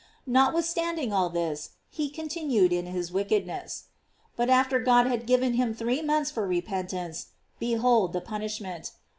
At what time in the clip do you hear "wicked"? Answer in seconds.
3.11-3.45